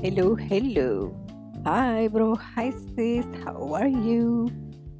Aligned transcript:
Hello, 0.00 0.32
hello. 0.32 1.12
Hai 1.60 2.08
bro, 2.08 2.32
hai 2.32 2.72
sis, 2.96 3.28
how 3.44 3.76
are 3.76 3.92
you? 3.92 4.48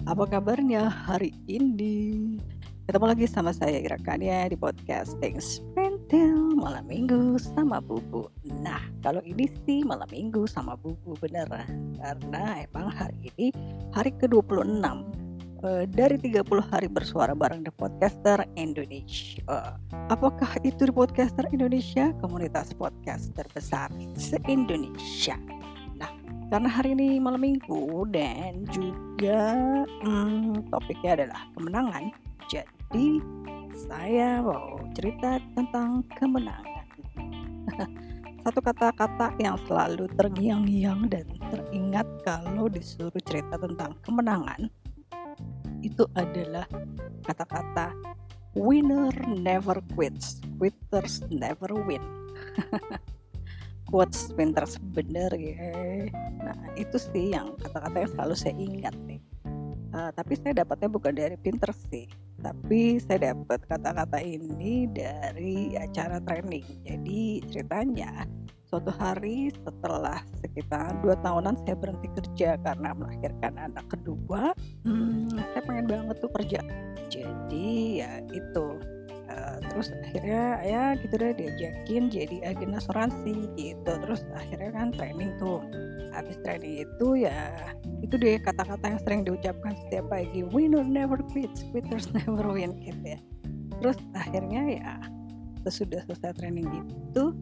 Apa 0.05 0.29
kabarnya 0.29 0.93
hari 0.93 1.33
ini? 1.49 2.37
Ketemu 2.85 3.09
lagi 3.09 3.25
sama 3.25 3.57
saya 3.57 3.81
Ira 3.81 3.97
Kania 3.97 4.53
di 4.53 4.61
podcast 4.61 5.17
Things 5.17 5.65
Pentel 5.73 6.53
malam 6.53 6.85
minggu 6.85 7.41
sama 7.41 7.81
bubu. 7.81 8.29
Nah, 8.61 8.85
kalau 9.01 9.25
ini 9.25 9.49
sih 9.65 9.81
malam 9.89 10.05
minggu 10.13 10.45
sama 10.45 10.77
bubu 10.77 11.17
beneran 11.17 11.97
karena 11.97 12.69
emang 12.69 12.93
hari 12.93 13.33
ini 13.33 13.57
hari 13.97 14.13
ke-26 14.21 14.85
uh, 15.65 15.85
dari 15.89 16.17
30 16.17 16.45
hari 16.73 16.89
bersuara 16.89 17.37
bareng 17.37 17.65
The 17.65 17.73
Podcaster 17.75 18.45
Indonesia. 18.57 19.45
Apakah 20.09 20.57
itu 20.65 20.89
The 20.89 20.95
Podcaster 20.95 21.47
Indonesia? 21.53 22.13
Komunitas 22.21 22.73
podcast 22.77 23.33
terbesar 23.37 23.93
se-Indonesia. 24.17 25.37
Nah, 26.01 26.11
karena 26.49 26.69
hari 26.71 26.97
ini 26.97 27.21
malam 27.21 27.45
minggu 27.45 28.09
dan 28.11 28.65
juga 28.73 29.41
hmm, 30.05 30.73
topiknya 30.73 31.25
adalah 31.25 31.41
kemenangan, 31.57 32.05
jadi 32.49 33.07
saya 33.89 34.43
mau 34.43 34.81
cerita 34.97 35.39
tentang 35.55 36.03
kemenangan. 36.17 36.87
Satu 38.41 38.65
kata-kata 38.65 39.37
yang 39.37 39.61
selalu 39.69 40.09
terngiang-ngiang 40.17 41.13
dan 41.13 41.29
teringat 41.53 42.09
kalau 42.25 42.73
disuruh 42.73 43.21
cerita 43.21 43.61
tentang 43.61 43.93
kemenangan 44.01 44.73
itu 46.01 46.09
adalah 46.17 46.65
kata-kata 47.29 47.93
winner 48.57 49.13
never 49.29 49.85
quits, 49.93 50.41
quitters 50.57 51.21
never 51.29 51.69
win. 51.85 52.01
Quotes 53.93 54.33
Pinterest 54.33 54.81
bener 54.97 55.29
ya. 55.37 56.09
Nah 56.41 56.57
itu 56.81 56.97
sih 56.97 57.37
yang 57.37 57.53
kata-kata 57.61 58.01
yang 58.01 58.11
selalu 58.17 58.33
saya 58.33 58.57
ingat 58.57 58.97
nih. 59.05 59.21
Uh, 59.93 60.09
tapi 60.17 60.41
saya 60.41 60.65
dapatnya 60.65 60.89
bukan 60.89 61.13
dari 61.13 61.37
Pinterest 61.37 61.85
sih, 61.93 62.09
tapi 62.41 62.97
saya 63.05 63.37
dapat 63.37 63.61
kata-kata 63.69 64.25
ini 64.25 64.89
dari 64.89 65.77
acara 65.77 66.17
training. 66.25 66.65
Jadi 66.89 67.45
ceritanya 67.53 68.25
suatu 68.71 68.95
hari 69.03 69.51
setelah 69.51 70.23
sekitar 70.47 70.95
dua 71.03 71.19
tahunan 71.27 71.59
saya 71.67 71.75
berhenti 71.75 72.07
kerja 72.23 72.55
karena 72.63 72.95
melahirkan 72.95 73.59
anak 73.59 73.83
kedua 73.91 74.55
hmm, 74.87 75.35
saya 75.35 75.63
pengen 75.67 75.87
banget 75.91 76.17
tuh 76.23 76.31
kerja. 76.39 76.63
Jadi 77.11 77.99
ya 77.99 78.23
itu 78.31 78.67
uh, 79.27 79.59
terus 79.75 79.91
akhirnya 80.07 80.63
ya 80.63 80.83
gitu 81.03 81.15
deh 81.19 81.35
diajakin 81.35 82.03
jadi 82.15 82.37
agen 82.47 82.79
asuransi 82.79 83.51
gitu. 83.59 83.91
Terus 84.07 84.23
akhirnya 84.39 84.71
kan 84.71 84.95
training 84.95 85.35
tuh. 85.43 85.59
Habis 86.15 86.39
training 86.47 86.87
itu 86.87 87.27
ya 87.27 87.75
itu 88.07 88.15
deh 88.15 88.39
kata-kata 88.39 88.87
yang 88.87 89.01
sering 89.03 89.21
diucapkan 89.27 89.75
setiap 89.87 90.07
pagi 90.15 90.47
winner 90.47 90.87
never 90.87 91.19
quits 91.35 91.67
quitters 91.75 92.07
never 92.15 92.47
win 92.47 92.79
gitu 92.87 93.19
ya. 93.19 93.21
Terus 93.83 93.99
akhirnya 94.15 94.63
ya 94.79 94.95
sesudah 95.67 96.07
selesai 96.07 96.39
training 96.39 96.71
itu 96.87 97.35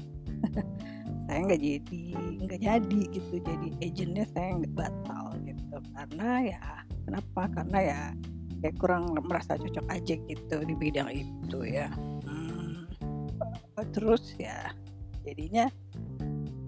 saya 1.29 1.45
nggak 1.45 1.61
jadi 1.61 2.03
nggak 2.49 2.61
jadi 2.65 3.01
gitu. 3.13 3.35
Jadi 3.45 3.69
agentnya 3.85 4.25
saya 4.33 4.49
nggak 4.57 4.75
batal 4.75 5.25
gitu. 5.45 5.77
Karena 5.93 6.29
ya 6.41 6.65
kenapa? 7.05 7.43
Karena 7.53 7.79
ya 7.85 8.01
kayak 8.65 8.77
kurang 8.81 9.13
merasa 9.29 9.61
cocok 9.61 9.87
aja 9.93 10.15
gitu 10.17 10.57
di 10.65 10.75
bidang 10.75 11.13
itu 11.13 11.59
ya. 11.69 11.93
Hmm, 12.25 12.89
terus 13.93 14.33
ya 14.41 14.73
jadinya 15.23 15.69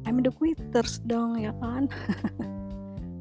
I'm 0.05 0.21
the 0.21 0.29
quitters 0.29 1.01
dong 1.09 1.41
ya 1.41 1.57
kan? 1.59 1.89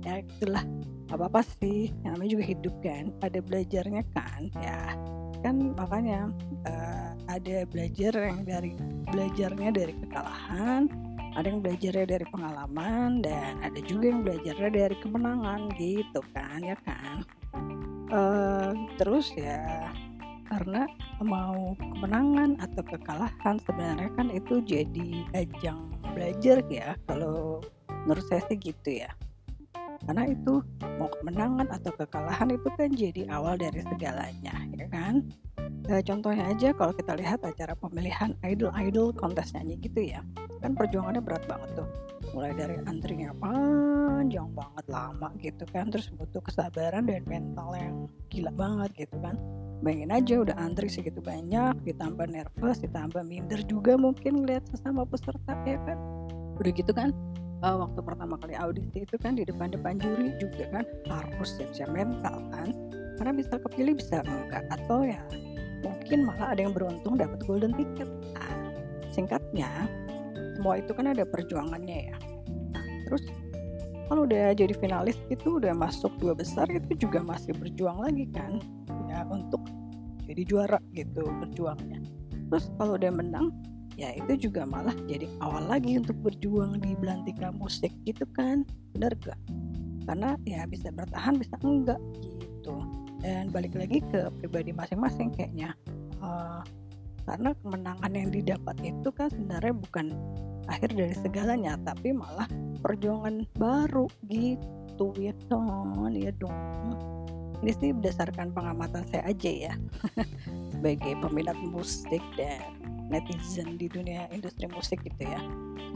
Ya 0.07 0.23
itulah 0.25 0.63
apa 1.11 1.27
apa 1.27 1.41
sih. 1.59 1.91
Yang 2.02 2.11
namanya 2.17 2.31
juga 2.33 2.45
hidup 2.49 2.75
kan 2.81 3.05
ada 3.19 3.39
belajarnya 3.45 4.03
kan? 4.15 4.41
Ya 4.58 4.95
kan 5.43 5.75
makanya 5.75 6.31
uh, 6.65 7.14
ada 7.30 7.67
belajar 7.67 8.15
yang 8.15 8.41
dari 8.47 8.73
belajarnya 9.11 9.69
dari 9.75 9.93
kekalahan 10.02 10.89
ada 11.37 11.45
yang 11.45 11.61
belajarnya 11.61 12.05
dari 12.17 12.25
pengalaman 12.29 13.21
dan 13.21 13.61
ada 13.61 13.79
juga 13.85 14.09
yang 14.09 14.21
belajarnya 14.25 14.69
dari 14.73 14.95
kemenangan 15.01 15.61
gitu 15.77 16.21
kan 16.33 16.59
ya 16.63 16.77
kan? 16.87 17.21
Uh, 18.09 18.73
terus 18.97 19.29
ya 19.37 19.93
karena 20.49 20.89
mau 21.21 21.77
kemenangan 21.77 22.57
atau 22.57 22.81
kekalahan 22.81 23.61
sebenarnya 23.61 24.09
kan 24.17 24.27
itu 24.33 24.65
jadi 24.65 25.09
ajang 25.37 25.93
belajar 26.17 26.65
ya 26.73 26.97
kalau 27.05 27.61
menurut 28.05 28.25
saya 28.25 28.41
sih 28.49 28.57
gitu 28.57 29.05
ya. 29.05 29.11
Karena 30.07 30.31
itu 30.31 30.63
mau 30.97 31.11
kemenangan 31.21 31.69
atau 31.69 31.91
kekalahan 31.93 32.55
itu 32.55 32.69
kan 32.79 32.89
jadi 32.95 33.29
awal 33.29 33.59
dari 33.59 33.83
segalanya 33.83 34.55
ya 34.73 34.87
kan? 34.89 35.27
E, 35.85 36.01
contohnya 36.01 36.49
aja 36.49 36.73
kalau 36.73 36.95
kita 36.95 37.13
lihat 37.19 37.43
acara 37.45 37.75
pemilihan 37.77 38.33
idol-idol 38.41 39.11
kontes 39.13 39.53
nyanyi 39.53 39.75
gitu 39.83 40.15
ya 40.15 40.23
kan 40.59 40.75
perjuangannya 40.75 41.23
berat 41.23 41.43
banget 41.47 41.70
tuh. 41.83 41.89
Mulai 42.36 42.52
dari 42.53 42.75
antrinya 42.86 43.33
panjang 43.39 44.47
banget 44.53 44.86
lama 44.92 45.30
gitu 45.39 45.64
kan. 45.71 45.89
Terus 45.89 46.11
butuh 46.14 46.42
kesabaran 46.43 47.09
dan 47.09 47.23
mental 47.25 47.73
yang 47.73 47.95
gila 48.30 48.52
banget 48.53 49.08
gitu 49.08 49.17
kan. 49.23 49.36
Bayangin 49.80 50.11
aja 50.11 50.33
udah 50.43 50.55
antri 50.59 50.92
segitu 50.92 51.23
banyak 51.23 51.71
ditambah 51.87 52.27
nervous 52.27 52.83
ditambah 52.83 53.23
minder 53.23 53.64
juga 53.64 53.95
mungkin 53.95 54.43
lihat 54.43 54.67
sesama 54.67 55.08
peserta 55.08 55.55
ya 55.64 55.80
kan. 55.87 55.97
Udah 56.59 56.71
gitu 56.76 56.91
kan 56.91 57.15
uh, 57.64 57.77
waktu 57.87 57.99
pertama 58.03 58.36
kali 58.39 58.55
audisi 58.55 59.03
itu 59.03 59.15
kan 59.20 59.36
di 59.36 59.43
depan-depan 59.47 59.99
juri 59.99 60.36
juga 60.39 60.67
kan 60.71 60.86
harus 61.08 61.49
siap-siap 61.55 61.89
mental 61.91 62.43
kan. 62.52 62.70
Karena 63.20 63.31
bisa 63.36 63.55
kepilih 63.59 63.99
bisa 63.99 64.23
enggak. 64.23 64.64
Atau 64.71 65.03
ya 65.08 65.20
mungkin 65.83 66.27
malah 66.27 66.55
ada 66.55 66.61
yang 66.67 66.76
beruntung 66.76 67.15
dapat 67.15 67.39
golden 67.47 67.71
ticket. 67.76 68.08
Nah, 68.36 68.71
singkatnya 69.11 69.70
semua 70.59 70.75
itu 70.75 70.92
kan 70.92 71.08
ada 71.08 71.23
perjuangannya 71.23 72.11
ya. 72.11 72.17
Nah 72.75 72.83
terus 73.08 73.23
kalau 74.11 74.27
udah 74.27 74.52
jadi 74.52 74.75
finalis 74.75 75.15
itu 75.31 75.55
udah 75.55 75.71
masuk 75.71 76.11
dua 76.20 76.36
besar 76.36 76.67
itu 76.67 77.08
juga 77.08 77.23
masih 77.23 77.55
berjuang 77.55 78.03
lagi 78.03 78.27
kan? 78.36 78.59
Ya 79.08 79.23
untuk 79.31 79.64
jadi 80.27 80.43
juara 80.43 80.83
gitu 80.92 81.23
berjuangnya. 81.23 82.03
Terus 82.52 82.67
kalau 82.75 82.99
udah 82.99 83.08
menang 83.08 83.55
ya 83.95 84.11
itu 84.11 84.52
juga 84.52 84.67
malah 84.67 84.95
jadi 85.08 85.31
awal 85.39 85.64
lagi 85.71 85.95
untuk 85.95 86.20
berjuang 86.20 86.76
di 86.83 86.91
belantika 86.99 87.55
musik 87.55 87.95
gitu 88.03 88.27
kan? 88.36 88.67
Bener 88.91 89.15
gak 89.23 89.39
karena 90.03 90.36
ya 90.43 90.67
bisa 90.67 90.91
bertahan 90.91 91.39
bisa 91.39 91.55
enggak 91.64 92.02
gitu. 92.20 92.76
Dan 93.23 93.47
balik 93.55 93.80
lagi 93.80 94.03
ke 94.11 94.27
pribadi 94.43 94.76
masing-masing 94.76 95.31
kayaknya. 95.31 95.71
Uh, 96.20 96.65
karena 97.29 97.53
kemenangan 97.61 98.11
yang 98.17 98.29
didapat 98.33 98.75
itu 98.81 99.09
kan 99.13 99.29
sebenarnya 99.29 99.73
bukan 99.77 100.05
akhir 100.65 100.97
dari 100.97 101.13
segalanya 101.13 101.77
tapi 101.85 102.09
malah 102.09 102.49
perjuangan 102.81 103.45
baru 103.53 104.09
gitu. 104.25 105.13
Ya 105.13 105.31
dong 105.45 106.09
ya 106.09 106.33
dong. 106.41 106.57
Ini 107.61 107.71
sih 107.77 107.93
berdasarkan 107.93 108.49
pengamatan 108.49 109.05
saya 109.13 109.29
aja 109.29 109.69
ya. 109.69 109.73
Sebagai 110.73 111.13
peminat 111.21 111.55
musik 111.61 112.23
dan 112.33 112.81
netizen 113.13 113.77
di 113.77 113.85
dunia 113.85 114.25
industri 114.33 114.65
musik 114.73 114.97
gitu 115.05 115.29
ya. 115.29 115.39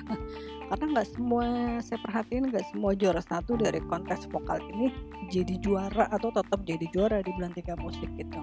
Karena 0.69 0.85
nggak 1.01 1.09
semua 1.17 1.45
saya 1.81 1.97
perhatiin 2.05 2.53
nggak 2.53 2.65
semua 2.69 2.93
juara 2.93 3.25
satu 3.25 3.57
dari 3.57 3.81
kontes 3.89 4.29
vokal 4.29 4.61
ini 4.69 4.93
jadi 5.33 5.57
juara 5.65 6.13
atau 6.13 6.29
tetap 6.29 6.61
jadi 6.61 6.85
juara 6.93 7.25
di 7.25 7.31
belantika 7.35 7.73
musik 7.79 8.09
gitu 8.21 8.41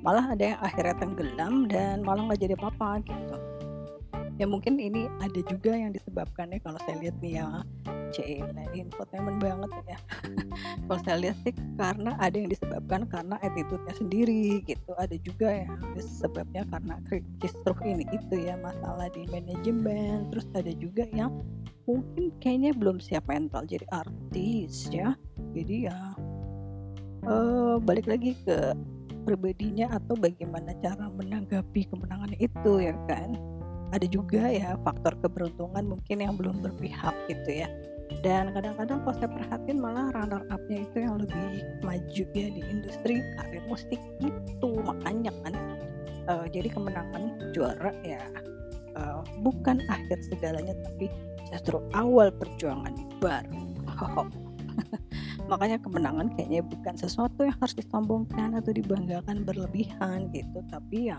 malah 0.00 0.32
ada 0.32 0.56
yang 0.56 0.60
akhirnya 0.60 0.96
tenggelam 0.96 1.54
dan 1.68 2.00
malah 2.04 2.28
nggak 2.28 2.40
jadi 2.40 2.54
apa-apa 2.56 3.04
gitu. 3.04 3.36
Ya 4.40 4.48
mungkin 4.48 4.80
ini 4.80 5.04
ada 5.20 5.40
juga 5.44 5.76
yang 5.76 5.92
disebabkan 5.92 6.48
ya 6.48 6.58
kalau 6.64 6.80
saya 6.88 6.96
lihat 6.96 7.16
nih 7.20 7.44
ya 7.44 7.60
Cila 8.10 8.64
infotainment 8.74 9.38
banget 9.38 9.70
ya. 9.86 9.98
Kalau 10.90 11.00
saya 11.06 11.16
lihat 11.22 11.36
sih 11.46 11.54
karena 11.78 12.18
ada 12.18 12.34
yang 12.34 12.50
disebabkan 12.50 13.06
karena 13.06 13.38
attitude-nya 13.38 13.94
sendiri 13.94 14.64
gitu. 14.66 14.90
Ada 14.98 15.16
juga 15.22 15.62
yang 15.62 15.78
sebabnya 15.96 16.66
karena 16.68 16.98
kisruh 17.38 17.78
ini 17.86 18.02
itu 18.10 18.34
ya 18.34 18.58
masalah 18.58 19.06
di 19.14 19.24
manajemen. 19.30 20.26
Terus 20.34 20.46
ada 20.58 20.72
juga 20.74 21.06
yang 21.14 21.30
mungkin 21.86 22.34
kayaknya 22.42 22.74
belum 22.74 22.98
siap 22.98 23.24
mental 23.30 23.62
jadi 23.66 23.86
artis 23.94 24.90
ya. 24.90 25.14
Jadi 25.54 25.86
ya 25.86 25.98
uh, 27.30 27.78
balik 27.78 28.10
lagi 28.10 28.34
ke 28.42 28.74
pribadinya 29.30 29.94
atau 29.94 30.18
bagaimana 30.18 30.74
cara 30.82 31.06
menanggapi 31.14 31.86
kemenangan 31.86 32.34
itu 32.42 32.72
ya 32.82 32.94
kan? 33.06 33.38
Ada 33.94 34.06
juga 34.10 34.50
ya 34.50 34.74
faktor 34.82 35.14
keberuntungan 35.22 35.86
mungkin 35.86 36.18
yang 36.18 36.34
belum 36.34 36.58
berpihak 36.66 37.14
gitu 37.30 37.62
ya. 37.62 37.70
Dan 38.26 38.50
kadang-kadang 38.50 39.06
kalau 39.06 39.14
saya 39.22 39.30
perhatiin 39.30 39.78
malah 39.78 40.10
runner 40.10 40.42
upnya 40.50 40.82
itu 40.82 40.96
yang 41.06 41.22
lebih 41.22 41.62
maju 41.86 42.24
ya 42.34 42.48
di 42.50 42.62
industri 42.66 43.22
karir 43.38 43.62
musik 43.70 44.02
itu. 44.18 44.70
Makanya 44.82 45.30
kan 45.46 45.54
uh, 46.26 46.46
jadi 46.50 46.66
kemenangan 46.74 47.54
juara 47.54 47.94
ya 48.02 48.22
uh, 48.98 49.22
bukan 49.46 49.78
akhir 49.86 50.18
segalanya 50.26 50.74
tapi 50.90 51.06
justru 51.54 51.78
awal 51.94 52.34
perjuangan 52.34 52.94
baru 53.22 53.62
makanya 55.50 55.82
kemenangan 55.82 56.30
kayaknya 56.38 56.62
bukan 56.62 56.94
sesuatu 56.94 57.42
yang 57.42 57.58
harus 57.58 57.74
disombongkan 57.74 58.54
atau 58.54 58.70
dibanggakan 58.70 59.42
berlebihan 59.42 60.30
gitu. 60.30 60.62
Tapi 60.70 61.10
ya 61.10 61.18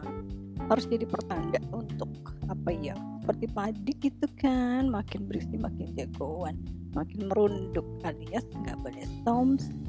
harus 0.72 0.88
jadi 0.88 1.04
pertanda 1.04 1.60
untuk 1.75 2.07
apa 2.48 2.72
ya 2.72 2.95
seperti 3.22 3.45
padi 3.51 3.94
gitu 4.00 4.28
kan 4.39 4.88
makin 4.88 5.28
berisi 5.28 5.60
makin 5.60 5.92
jagoan 5.94 6.56
makin 6.91 7.31
merunduk 7.31 7.85
alias 8.03 8.43
nggak 8.63 8.77
boleh 8.83 9.05
sombong 9.23 9.81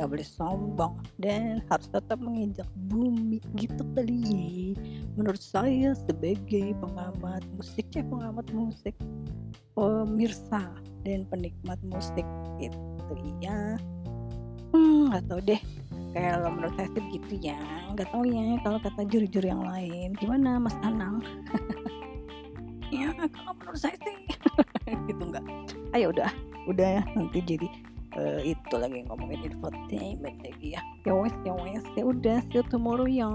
nggak 0.00 0.08
boleh 0.08 0.24
sombong. 0.24 0.94
Dan 1.20 1.60
harus 1.68 1.88
tetap 1.92 2.16
menginjak 2.16 2.64
bumi 2.88 3.44
gitu 3.60 3.84
kali 3.92 4.72
menurut 5.20 5.42
saya 5.42 5.92
sebagai 6.08 6.72
pengamat 6.80 7.44
musik 7.60 7.84
ya 7.92 8.00
pengamat 8.08 8.48
musik 8.56 8.96
pemirsa 9.76 10.72
dan 11.04 11.28
penikmat 11.28 11.76
musik 11.84 12.24
gitu 12.56 13.12
iya 13.20 13.76
hmm 14.72 15.12
nggak 15.12 15.24
tahu 15.28 15.40
deh. 15.44 15.60
Kalau 16.10 16.50
menurut 16.50 16.74
saya 16.74 16.88
sih 16.90 17.02
begitu 17.06 17.52
ya. 17.52 17.60
Nggak 17.94 18.08
tahu 18.10 18.24
ya 18.26 18.58
kalau 18.66 18.78
kata 18.82 19.02
juri-juri 19.06 19.48
yang 19.50 19.62
lain. 19.62 20.08
Gimana 20.18 20.58
Mas 20.58 20.76
Anang? 20.82 21.22
Ya 22.90 23.14
kalau 23.14 23.54
menurut 23.54 23.78
saya 23.78 23.94
sih 24.02 24.18
gitu 25.08 25.22
nggak 25.22 25.44
ayo 25.96 26.10
udah 26.14 26.30
udah 26.68 27.02
nanti 27.16 27.40
jadi 27.42 27.68
uh, 28.20 28.40
itu 28.44 28.74
lagi 28.76 29.02
ngomongin 29.08 29.50
infotainment 29.50 30.38
lagi 30.44 30.76
ya 30.76 30.80
ya 31.06 31.12
wes 31.16 31.34
ya 31.42 31.54
wes 31.56 31.84
ya 31.96 32.04
udah 32.04 32.38
see 32.50 32.60
you 32.60 32.64
tomorrow 32.68 33.08
ya 33.08 33.28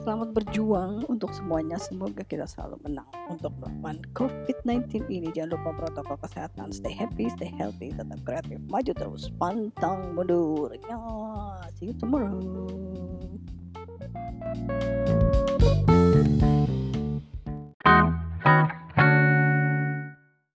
Selamat 0.00 0.32
berjuang 0.32 1.04
untuk 1.12 1.28
semuanya. 1.36 1.76
Semoga 1.76 2.24
kita 2.24 2.48
selalu 2.48 2.80
menang 2.88 3.04
untuk 3.28 3.52
melawan 3.60 4.00
COVID-19 4.16 5.12
ini. 5.12 5.28
Jangan 5.28 5.60
lupa 5.60 5.76
protokol 5.76 6.16
kesehatan. 6.24 6.72
Stay 6.72 6.96
happy, 6.96 7.28
stay 7.36 7.52
healthy, 7.52 7.92
tetap 7.92 8.16
kreatif, 8.24 8.64
maju 8.72 8.92
terus, 8.96 9.28
pantang 9.36 10.16
mundur. 10.16 10.72
Ya, 10.88 10.96
see 11.76 11.92
you 11.92 11.96
tomorrow. 12.00 12.40